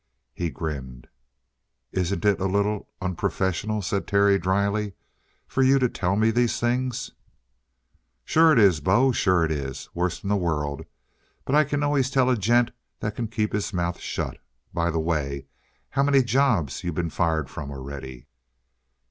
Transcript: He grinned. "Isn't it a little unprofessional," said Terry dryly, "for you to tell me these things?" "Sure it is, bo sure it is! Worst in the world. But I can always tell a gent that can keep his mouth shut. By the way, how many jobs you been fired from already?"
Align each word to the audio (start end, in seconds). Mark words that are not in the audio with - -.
He 0.33 0.49
grinned. 0.49 1.05
"Isn't 1.91 2.25
it 2.25 2.39
a 2.41 2.47
little 2.47 2.89
unprofessional," 3.01 3.83
said 3.83 4.07
Terry 4.07 4.39
dryly, 4.39 4.93
"for 5.45 5.61
you 5.61 5.77
to 5.77 5.87
tell 5.87 6.15
me 6.15 6.31
these 6.31 6.59
things?" 6.59 7.11
"Sure 8.25 8.51
it 8.51 8.57
is, 8.57 8.79
bo 8.79 9.11
sure 9.11 9.45
it 9.45 9.51
is! 9.51 9.89
Worst 9.93 10.23
in 10.23 10.29
the 10.29 10.35
world. 10.35 10.87
But 11.45 11.53
I 11.53 11.63
can 11.65 11.83
always 11.83 12.09
tell 12.09 12.31
a 12.31 12.35
gent 12.35 12.71
that 12.99 13.15
can 13.15 13.27
keep 13.27 13.53
his 13.53 13.73
mouth 13.73 13.99
shut. 13.99 14.39
By 14.73 14.89
the 14.89 14.99
way, 14.99 15.45
how 15.91 16.01
many 16.01 16.23
jobs 16.23 16.83
you 16.83 16.91
been 16.91 17.11
fired 17.11 17.47
from 17.47 17.69
already?" 17.69 18.25